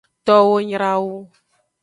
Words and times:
Towo 0.25 0.55
nyra 0.67 0.91
wu. 1.03 1.15